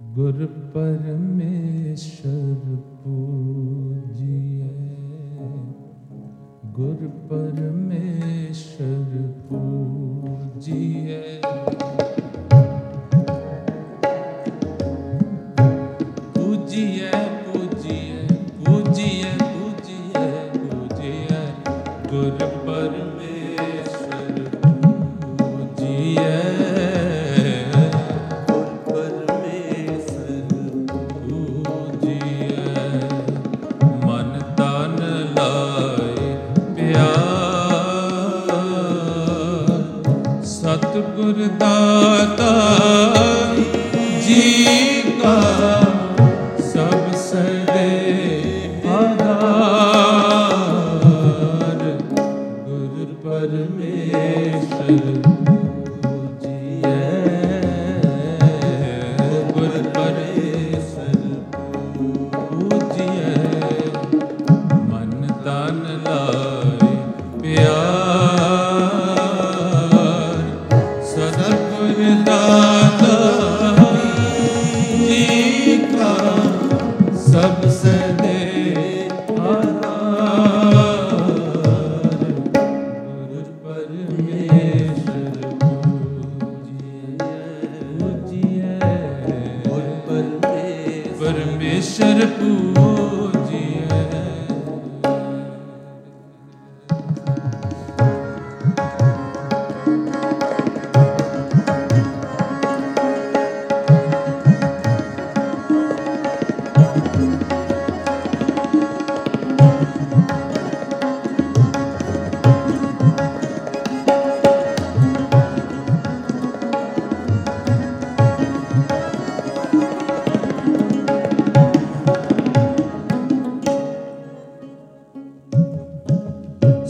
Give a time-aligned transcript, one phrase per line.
[0.00, 4.68] ਗੁਰ ਪਰਮੇਸ਼ਰ ਪੂਜੀਏ
[6.66, 9.04] ਗੁਰ ਪਰਮੇਸ਼ਰ
[9.48, 11.19] ਪੂਜੀਏ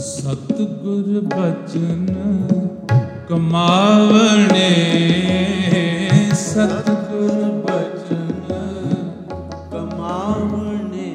[0.01, 2.05] ਸਤਿਗੁਰ ਬਚਨ
[3.29, 4.69] ਕਮਾਵਣੇ
[6.35, 8.41] ਸਤਿਗੁਰ ਬਚਨ
[9.71, 11.09] ਕਮਾਵਣੇ।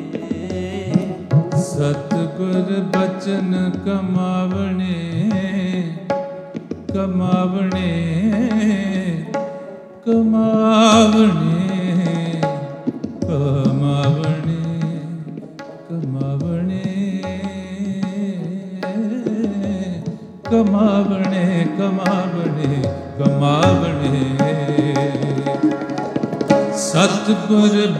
[1.58, 4.94] ਸਤਿਗੁਰ ਬਚਨ ਕਮਾਵਣੇ
[6.94, 7.92] ਕਮਾਵਣੇ।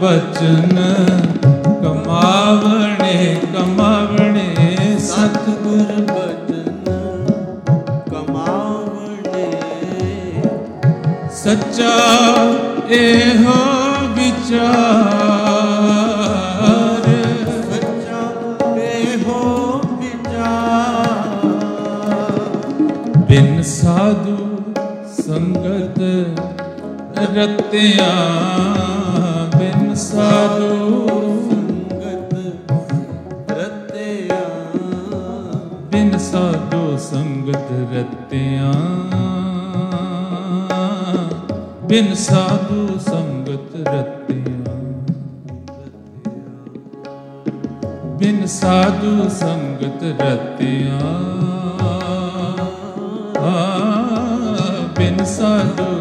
[0.01, 0.79] ਬਚਨ
[1.83, 4.55] ਕਮਾਵਣੇ ਕਮਾਵਣੇ
[4.99, 6.85] ਸਤਿਗੁਰ ਸਤਿਗੁਰ ਬਚਨ।
[8.09, 9.51] ਕਮਾਵਣੇ।
[11.31, 11.93] ਸੱਚਾ
[12.89, 13.55] ਇਹੋ
[14.07, 14.61] ਵਿਚਾਰ।
[17.71, 21.47] ਸੱਚਾ ਇਹੋ ਵਿਚਾਰ।
[23.17, 24.37] ਬਿਨ ਸਾਧੂ
[25.17, 25.99] ਸੰਗਤ
[27.37, 28.15] ਰਤਿਆਂ।
[28.77, 29.06] ਬਿਨ
[29.97, 31.07] ਸਾਧੂ
[31.87, 32.33] ਸੰਗਤ
[33.51, 34.41] ਰਤਿਆ।
[35.91, 38.73] ਬਿਨ ਸਾਧੂ ਸੰਗਤ ਰਤਿਆਂ।
[41.87, 44.75] ਬਿਨ ਸਾਧੂ ਸੰਗਤ ਰਤਿਆਂ।
[48.17, 51.13] ਬਿਨ ਸਾਧੂ ਸੰਗਤ ਰਤਿਆਂ।
[54.99, 55.96] ਬਿਨ ਸਾਧੂ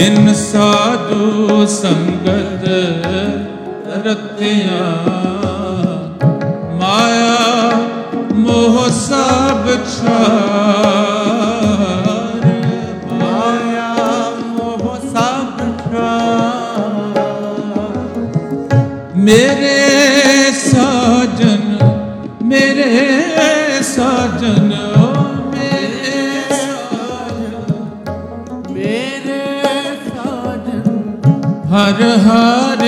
[0.00, 2.64] ਬਿਨ ਸਾਧੂ ਸੰਗਤ
[4.06, 4.86] ਰਤਿਆਂ।
[6.74, 7.70] ਮਾਇਆ
[8.34, 10.16] ਮੋਹ ਸਭ ਛਾਰ।
[13.12, 13.94] ਮਾਇਆ
[14.46, 17.20] ਮੋਹ ਸਭ ਠਾਰ
[19.16, 21.78] ਮੇਰੇ ਸਾਜਨ
[22.42, 22.90] ਮੇਰੇ
[23.82, 24.72] ਸਾਜਨ।
[31.80, 32.82] हर हर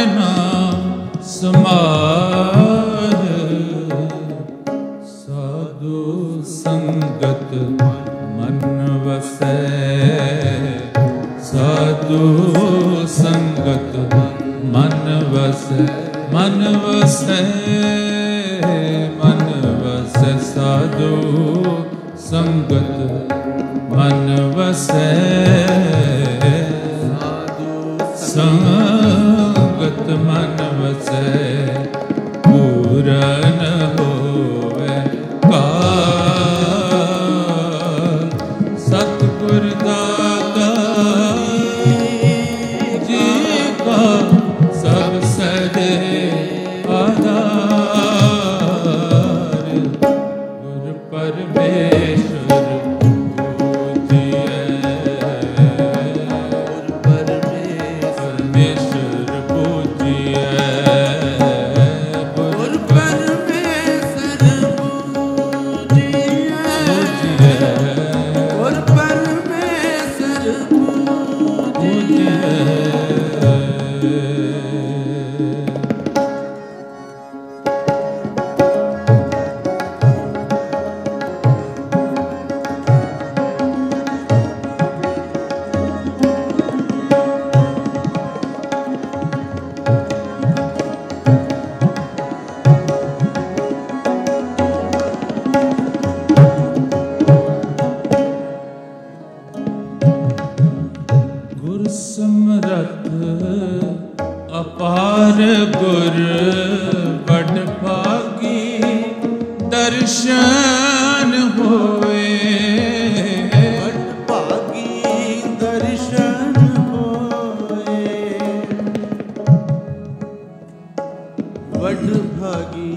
[121.94, 122.91] ਵਡ ਭਾਗੀ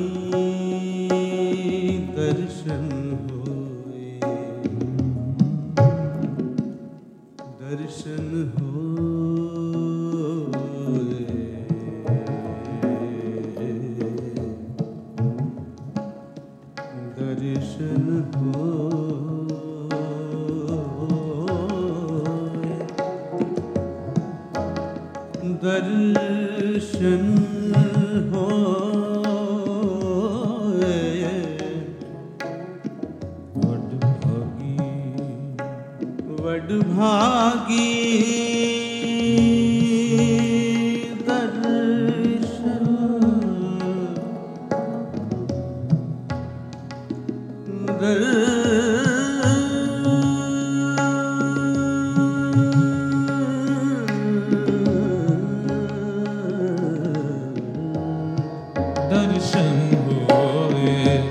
[59.15, 59.95] ਦਰਸ਼ਨ
[60.31, 61.23] ਹੋਏ।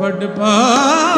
[0.00, 1.15] ਵਡ ਭਾਗੀ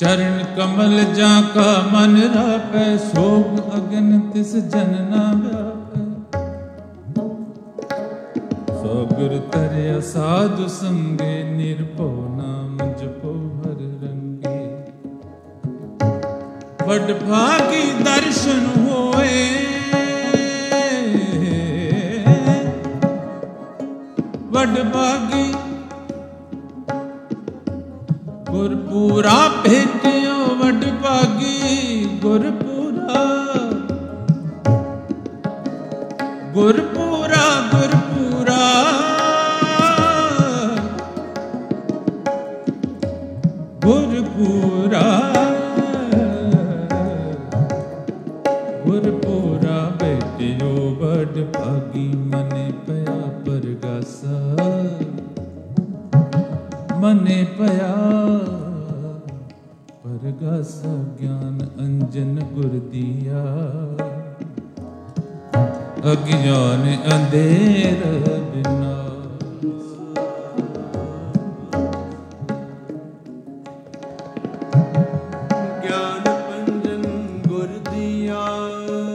[0.00, 6.04] ਚਰਨ ਕਮਲ ਜਾਂ ਕਾ ਮਨ ਰਾਪੈ ਸੋਗ ਅਗਨ ਤਿਸ ਜਨ ਨਾ ਵਿਆਪੈ
[8.74, 14.62] ਸੋ ਗੁਰ ਤਰਿਆ ਸਾਧੂ ਸੰਗੇ, ਨਿਰਭਉ ਨਾਮ ਜਪੋ ਹਰ ਰੰਗੇ।
[16.86, 19.44] ਵੱਡ ਭਾਗੀ ਦਰਸ਼ਨ ਹੋਏ,
[24.50, 25.49] ਵੱਡ ਭਾਗੀ
[28.60, 30.19] ਗੁਰਪੂਰਾ ਭੇਟਿਓ ਵੱਡ
[78.70, 79.09] love.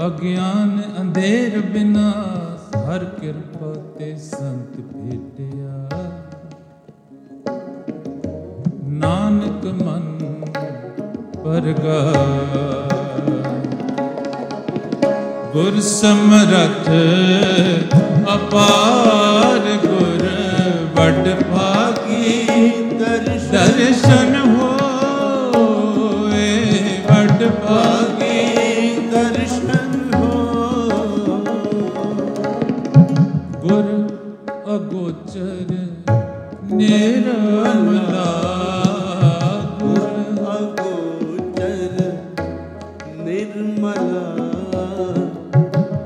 [0.00, 5.88] ਅਗਿਆਨ ਅੰਧੇਰ ਬਿਨਾਸ਼ ਹਰ ਕਿਰਪਾ ਤੇ ਸੰਤ ਭੇਟਿਆ
[9.00, 10.18] ਨਾਨਕ ਮਨ
[11.44, 12.00] ਪਰਗਾ
[15.52, 16.88] ਗੁਰ ਸਮਰਥ
[18.34, 19.69] ਅਪਾਰ ਗੁਰ
[21.00, 22.46] ਵੱਡ ਭਾਗੀ
[22.98, 26.48] ਦਰਸ਼ਨ ਦਰਸ਼ਨ ਹੋਏ।
[27.06, 28.36] ਵੱਡ ਭਾਗੀ
[29.12, 30.32] ਦਰਸ਼ਨ ਹੋ
[33.62, 33.88] ਗੁਰ
[34.74, 35.72] ਅਗੋਚਰ
[36.72, 38.28] ਨਿਰਮਲਾ।
[39.80, 40.12] ਗੁਰ
[40.56, 42.12] ਅਗੋਚਰ
[43.24, 44.26] ਨਿਰਮਲਾ।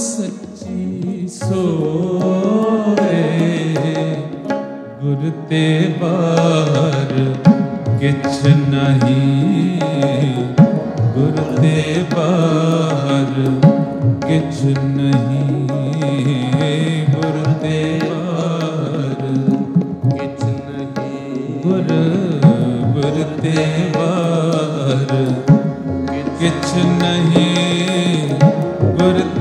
[0.00, 3.22] ਸੱਚੀ ਸੋਏ।
[5.02, 7.34] ਗੁਰ ਤੇ ਬਾਹਰ
[8.00, 9.58] ਕਿਛ ਨਹੀਂ।
[11.14, 13.58] ਗੁਰ ਤੇ ਬਾਹਰ
[14.26, 15.68] ਕਿਛ ਨਹੀਂ।
[17.10, 19.14] ਗੁਰ ਤੇ ਬਾਹਰ
[20.10, 21.92] ਕਿਛ ਨਹੀਂ। ਗੁਰ
[22.94, 23.89] ਗੁਰ ਤੇ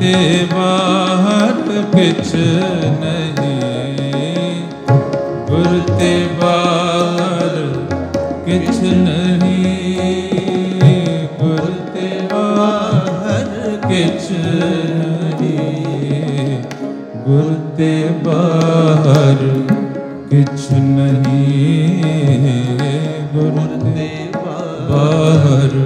[0.10, 4.64] ਗੁਰ ਤੇ ਬਾਹਰ ਕਿਛ ਨਹੀਂ।
[5.50, 7.58] ਗੁਰ ਤੇ ਬਾਹਰ
[8.46, 9.76] ਕਿਛ ਨਹੀਂ।
[11.40, 15.58] ਗੁਰ ਤੇ ਬਾਹਰ ਕਿਛ ਨਹੀਂ।
[17.28, 17.92] ਗੁਰ ਤੇ
[18.26, 19.48] ਬਾਹਰ
[20.30, 21.94] ਕਿਛ ਨਹੀਂ।
[23.34, 25.86] ਗੁਰ ਤੇ ਬਾਹਰ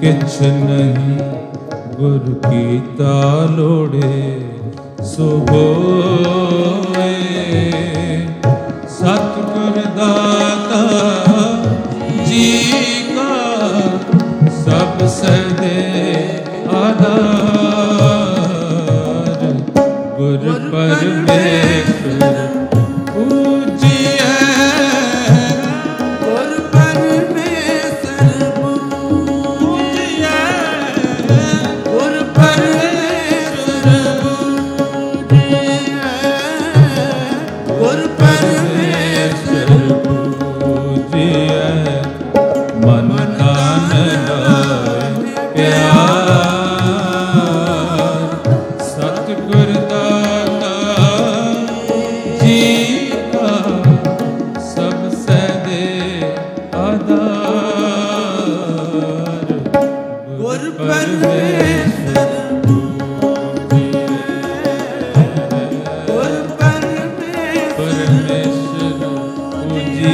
[0.00, 1.07] ਕਿਛ ਨਹੀਂ।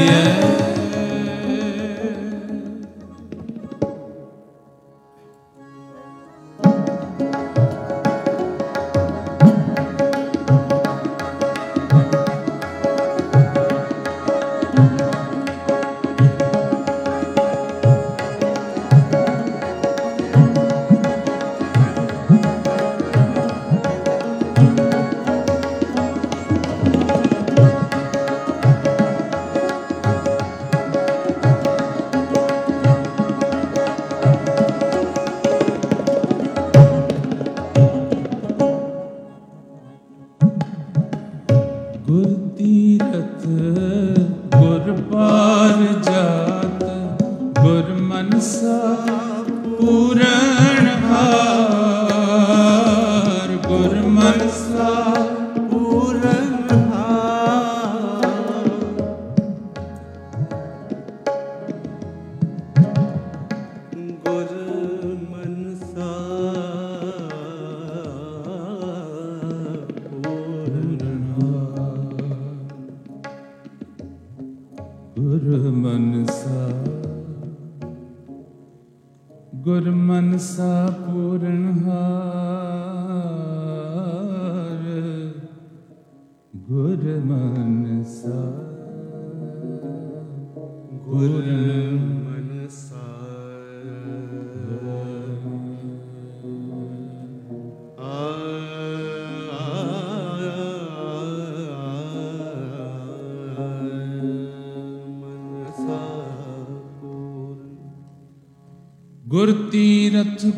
[0.04, 0.53] ਪੂਜੀਐ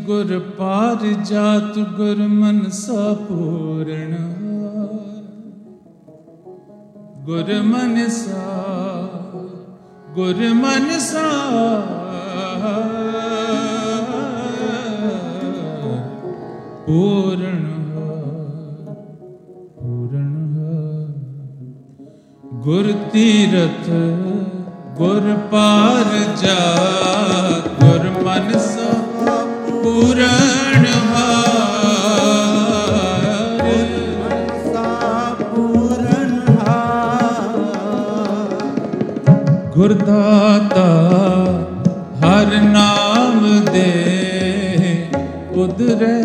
[0.06, 4.14] ਗੁਰ ਪਾਰ ਜਾਤ ਗੁਰ ਮਨਸਾ ਪੂਰਣ
[7.24, 8.42] ਗੁਰ ਮਨਸਾ
[10.14, 11.24] ਗੁਰ ਮਨਸਾ
[16.86, 17.64] ਪੂਰਣ
[19.76, 20.32] ਪੂਰਣ
[22.62, 23.90] ਗੁਰ ਤੀਰਥ
[24.98, 26.58] ਗੁਰ ਪਾਰ ਜਾ
[27.80, 28.85] ਗੁਰ ਮਨਸਾ
[39.86, 40.84] ਗੁਰ ਦਾਤਾ
[42.22, 43.92] ਹਰ ਨਾਮ ਦੇ
[45.56, 46.22] ਉਦਰੇ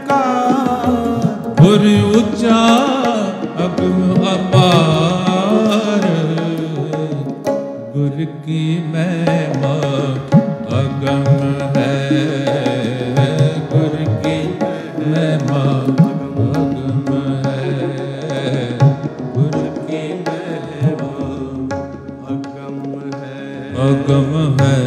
[0.05, 2.59] ਨਿਰੰਕਾਰ ਗੁਰ ਉੱਚਾ
[3.65, 6.07] ਅਗਮ ਅਪਾਰ।
[7.93, 9.75] ਗੁਰ ਕੀ ਮਹਿਮਾ
[10.81, 11.25] ਅਗਮ
[11.77, 12.11] ਹੈ।
[13.71, 14.37] ਗੁਰ ਕੀ
[15.09, 15.63] ਮਹਿਮਾ
[16.41, 17.13] ਅਗਮ
[17.47, 18.79] ਹੈ।
[19.35, 21.13] ਗੁਰ ਕੀ ਮਹਿਮਾ
[22.29, 24.81] ਅਗਮ ਹੈ। ਅਗਮ ਹੈ।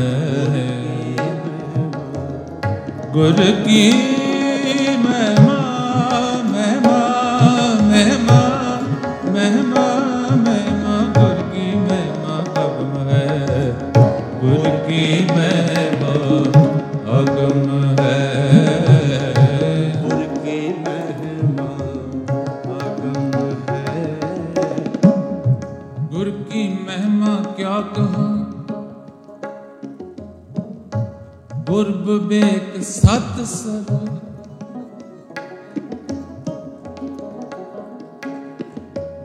[3.14, 4.07] ਗੁਰ ਕੀ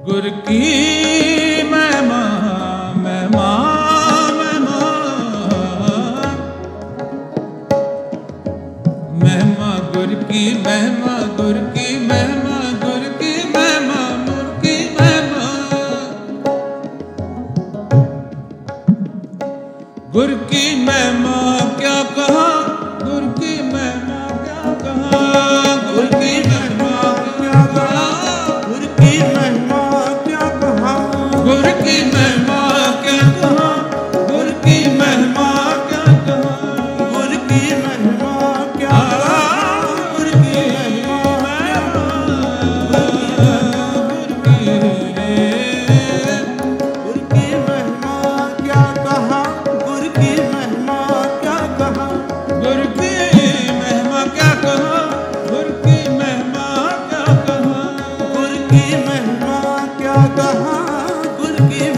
[0.05, 0.59] ਗੁਰ ਕੀ
[1.63, 2.23] ਮਹਿਮਾ
[2.97, 3.45] ਮਹਿਮਾ
[4.33, 4.81] ਮਹਿਮਾ।
[9.13, 11.92] ਮਹਿਮਾ ਗੁਰ ਕੀ ਮਹਿਮਾ ਗੁਰ ਕੀ।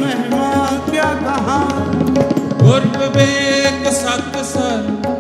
[0.00, 0.46] महिमा
[0.90, 1.59] क्या कहा
[2.62, 5.13] गुर विवेक सत सर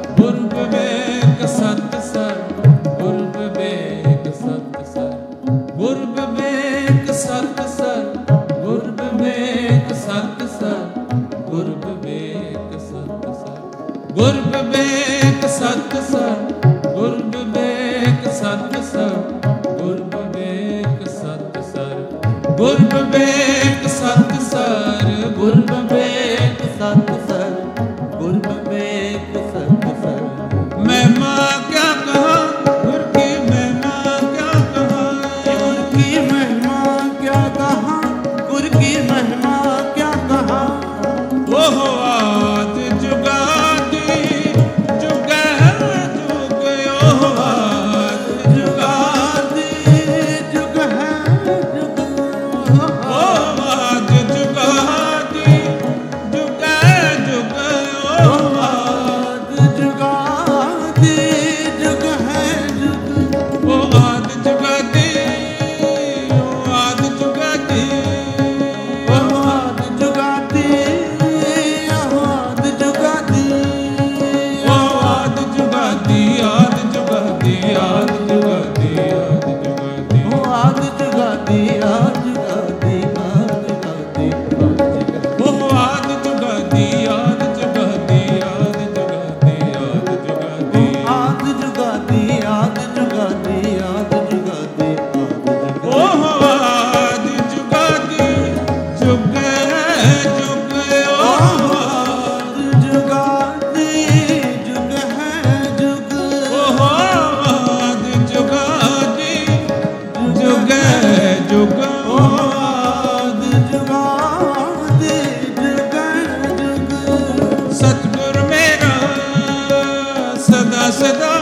[120.94, 121.33] Ambassador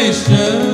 [0.00, 0.69] Krishna.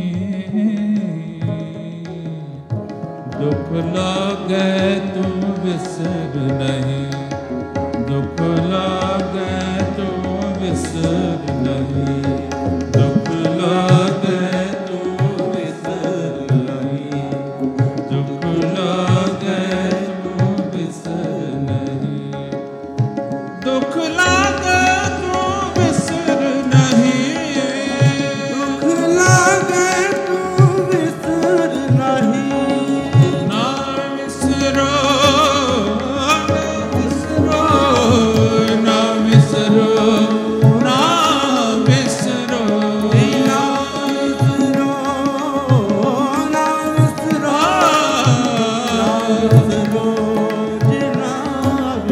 [3.40, 7.06] ਦੁੱਖ ਲਗੇ ਤੂੰ ਬਿਸਰ ਨਹੀਂ।
[8.02, 12.41] ਦੁੱਖ ਲਗੇ ਤੂੰ ਬਿਸਰ ਨਹੀਂ।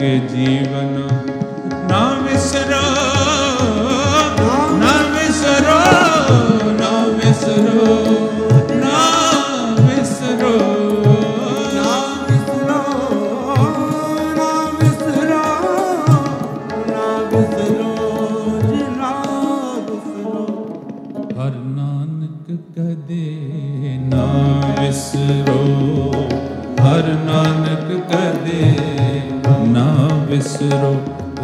[0.00, 1.19] ਜੀ ਜੀਵਨ।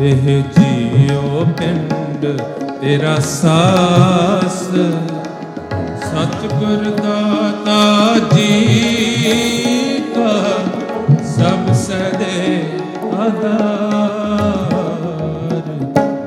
[0.01, 2.27] ਇਹ ਜੀਉ ਪਿੰਡ,
[2.81, 4.63] ਤੇਰਾ ਸਾਸ।
[6.03, 7.83] ਸਤਿਗੁਰ ਦਾਤਾ
[8.35, 8.53] ਜੀ
[10.15, 10.33] ਕਾ
[11.27, 12.63] ਸਭ ਸਦੇ
[13.17, 14.35] ਆਧਾਰ।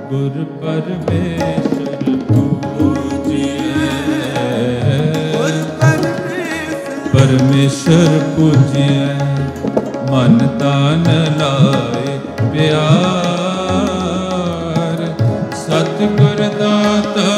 [0.10, 3.50] ਗੁਰ ਪਰਮੇਸ਼ਰ ਪੂਜੀਏ
[5.34, 9.08] ਗੁਰ ਪਰਮੇਸ਼ਰ ਪਰਮੇਸ਼ਰ ਪੂਜੀਏ
[10.12, 11.04] ਮਨ ਤਨ
[11.40, 12.19] ਲਾਏ।
[12.54, 12.90] ਪਿਆਰ।
[15.56, 17.29] ਸਤਿਗੁਰ ਦਾਤਾ